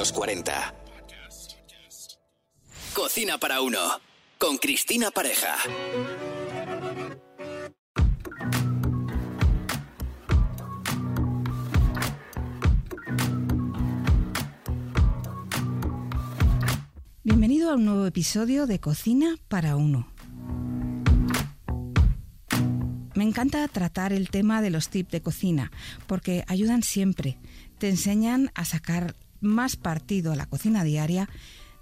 [0.00, 0.74] los 40.
[2.94, 3.78] Cocina para uno.
[4.38, 5.56] Con Cristina Pareja.
[17.22, 20.10] Bienvenido a un nuevo episodio de Cocina para uno.
[23.14, 25.70] Me encanta tratar el tema de los tips de cocina
[26.06, 27.36] porque ayudan siempre,
[27.76, 31.28] te enseñan a sacar más partido a la cocina diaria,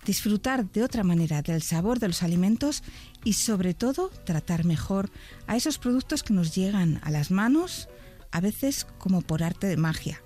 [0.05, 2.83] disfrutar de otra manera del sabor de los alimentos
[3.25, 5.11] y sobre todo tratar mejor
[5.47, 7.89] a esos productos que nos llegan a las manos,
[8.30, 10.23] a veces como por arte de magia.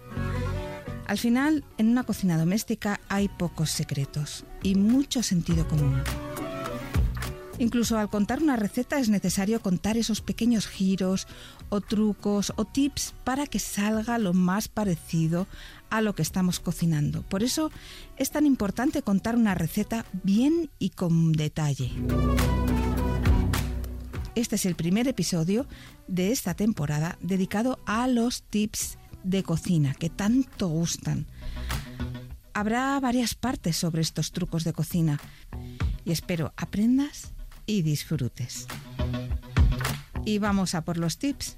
[1.07, 6.03] Al final, en una cocina doméstica hay pocos secretos y mucho sentido común.
[7.63, 11.29] Incluso al contar una receta es necesario contar esos pequeños giros
[11.69, 15.47] o trucos o tips para que salga lo más parecido
[15.89, 17.23] a lo que estamos cocinando.
[17.23, 17.71] Por eso
[18.17, 21.93] es tan importante contar una receta bien y con detalle.
[24.35, 25.69] Este es el primer episodio
[26.09, 31.29] de esta temporada dedicado a los tips de cocina que tanto gustan.
[32.55, 35.21] Habrá varias partes sobre estos trucos de cocina
[36.05, 37.33] y espero aprendas
[37.67, 38.67] y disfrutes.
[40.25, 41.57] Y vamos a por los tips.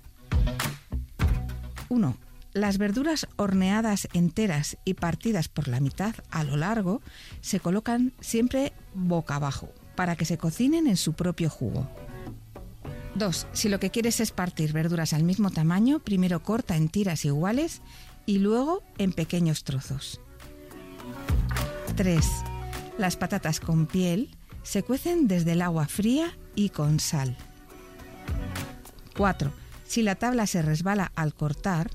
[1.89, 2.17] 1.
[2.53, 7.03] Las verduras horneadas enteras y partidas por la mitad a lo largo
[7.41, 11.89] se colocan siempre boca abajo para que se cocinen en su propio jugo.
[13.17, 13.47] 2.
[13.53, 17.81] Si lo que quieres es partir verduras al mismo tamaño, primero corta en tiras iguales
[18.27, 20.21] y luego en pequeños trozos.
[21.97, 22.25] 3.
[22.99, 24.31] Las patatas con piel
[24.65, 27.37] se cuecen desde el agua fría y con sal.
[29.17, 29.53] 4.
[29.87, 31.91] Si la tabla se resbala al cortar,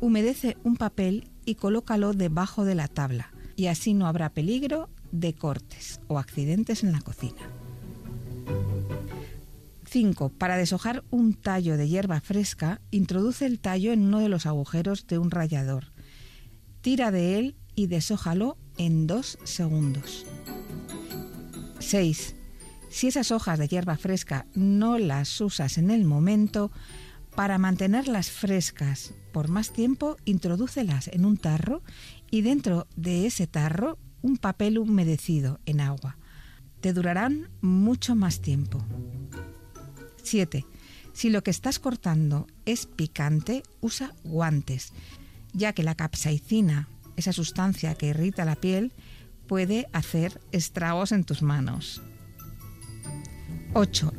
[0.00, 5.34] humedece un papel y colócalo debajo de la tabla y así no habrá peligro de
[5.34, 7.42] cortes o accidentes en la cocina.
[9.86, 10.30] 5.
[10.30, 15.06] Para deshojar un tallo de hierba fresca, introduce el tallo en uno de los agujeros
[15.06, 15.92] de un rallador.
[16.80, 20.26] Tira de él y deshójalo en dos segundos.
[21.82, 22.34] 6.
[22.90, 26.70] Si esas hojas de hierba fresca no las usas en el momento,
[27.34, 31.82] para mantenerlas frescas por más tiempo, introdúcelas en un tarro
[32.30, 36.18] y dentro de ese tarro un papel humedecido en agua.
[36.80, 38.84] Te durarán mucho más tiempo.
[40.22, 40.66] 7.
[41.12, 44.92] Si lo que estás cortando es picante, usa guantes,
[45.52, 48.92] ya que la capsaicina, esa sustancia que irrita la piel,
[49.46, 52.02] puede hacer estragos en tus manos.
[53.74, 54.12] 8.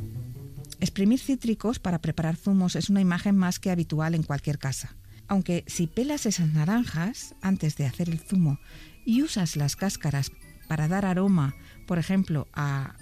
[0.79, 4.95] Exprimir cítricos para preparar zumos es una imagen más que habitual en cualquier casa.
[5.27, 8.59] Aunque si pelas esas naranjas antes de hacer el zumo
[9.05, 10.31] y usas las cáscaras
[10.67, 11.55] para dar aroma,
[11.87, 12.95] por ejemplo, a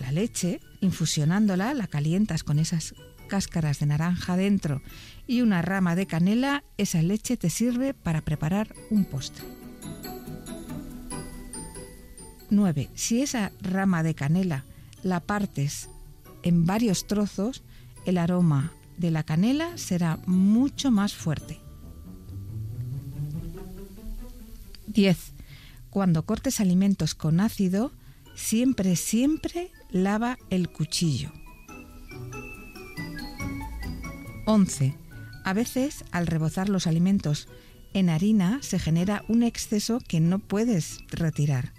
[0.00, 2.94] la leche, infusionándola, la calientas con esas
[3.28, 4.82] cáscaras de naranja dentro
[5.26, 9.44] y una rama de canela, esa leche te sirve para preparar un postre.
[12.50, 12.90] 9.
[12.94, 14.64] Si esa rama de canela
[15.02, 15.88] la partes
[16.42, 17.62] en varios trozos,
[18.06, 21.60] el aroma de la canela será mucho más fuerte.
[24.86, 25.32] 10.
[25.90, 27.92] Cuando cortes alimentos con ácido,
[28.34, 31.32] siempre, siempre lava el cuchillo.
[34.46, 34.94] 11.
[35.44, 37.48] A veces, al rebozar los alimentos
[37.94, 41.72] en harina, se genera un exceso que no puedes retirar.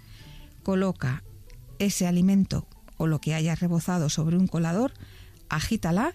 [0.62, 1.22] Coloca
[1.78, 2.66] ese alimento
[2.96, 4.92] o lo que hayas rebozado sobre un colador,
[5.48, 6.14] agítala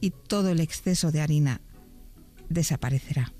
[0.00, 1.60] y todo el exceso de harina
[2.48, 3.32] desaparecerá.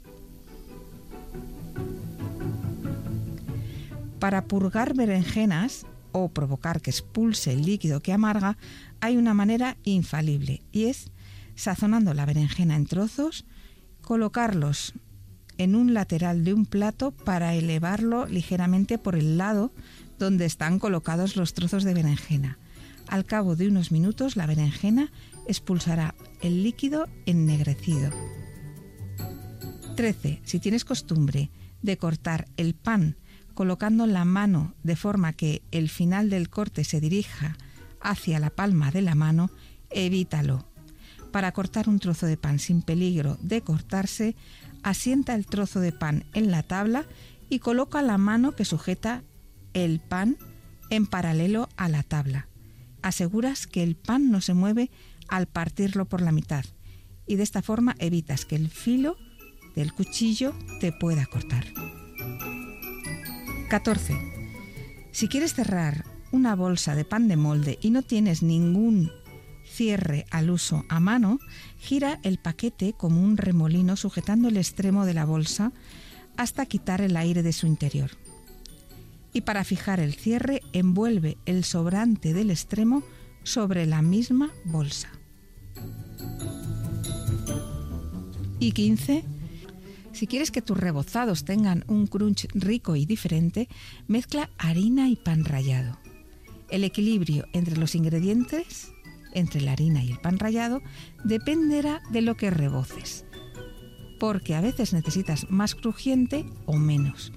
[4.18, 8.58] Para purgar berenjenas o provocar que expulse el líquido que amarga,
[9.00, 11.10] hay una manera infalible y es
[11.54, 13.44] sazonando la berenjena en trozos,
[14.02, 14.94] colocarlos
[15.58, 19.72] en un lateral de un plato para elevarlo ligeramente por el lado
[20.20, 22.58] donde están colocados los trozos de berenjena.
[23.08, 25.10] Al cabo de unos minutos la berenjena
[25.48, 28.12] expulsará el líquido ennegrecido.
[29.96, 30.42] 13.
[30.44, 31.50] Si tienes costumbre
[31.82, 33.16] de cortar el pan
[33.54, 37.56] colocando la mano de forma que el final del corte se dirija
[38.00, 39.50] hacia la palma de la mano,
[39.90, 40.66] evítalo.
[41.32, 44.36] Para cortar un trozo de pan sin peligro de cortarse,
[44.82, 47.06] asienta el trozo de pan en la tabla
[47.48, 49.22] y coloca la mano que sujeta
[49.74, 50.36] el pan
[50.90, 52.48] en paralelo a la tabla.
[53.02, 54.90] Aseguras que el pan no se mueve
[55.28, 56.64] al partirlo por la mitad
[57.26, 59.16] y de esta forma evitas que el filo
[59.76, 61.64] del cuchillo te pueda cortar.
[63.68, 64.18] 14.
[65.12, 69.10] Si quieres cerrar una bolsa de pan de molde y no tienes ningún
[69.64, 71.38] cierre al uso a mano,
[71.78, 75.72] gira el paquete como un remolino sujetando el extremo de la bolsa
[76.36, 78.10] hasta quitar el aire de su interior.
[79.32, 83.02] Y para fijar el cierre, envuelve el sobrante del extremo
[83.42, 85.10] sobre la misma bolsa.
[88.58, 89.24] Y 15.
[90.12, 93.68] Si quieres que tus rebozados tengan un crunch rico y diferente,
[94.06, 95.98] mezcla harina y pan rallado.
[96.68, 98.92] El equilibrio entre los ingredientes,
[99.32, 100.82] entre la harina y el pan rallado,
[101.24, 103.24] dependerá de lo que reboces.
[104.18, 107.32] Porque a veces necesitas más crujiente o menos.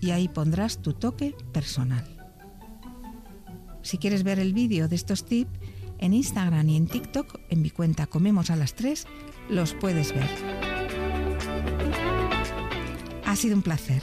[0.00, 2.04] Y ahí pondrás tu toque personal.
[3.82, 5.50] Si quieres ver el vídeo de estos tips,
[5.98, 9.06] en Instagram y en TikTok, en mi cuenta Comemos a las 3,
[9.50, 10.28] los puedes ver.
[13.26, 14.02] Ha sido un placer.